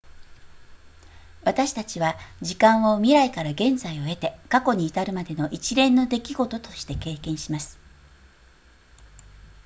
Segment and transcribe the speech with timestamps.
[1.43, 7.77] 私たちは時間を未来から現在を経て過去に至るまでの一連の出来事として経験します